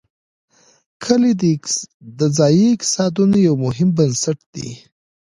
کلي 1.03 1.31
د 2.19 2.21
ځایي 2.37 2.67
اقتصادونو 2.75 3.37
یو 3.47 3.55
مهم 3.65 3.89
بنسټ 3.97 4.39
دی. 4.53 4.69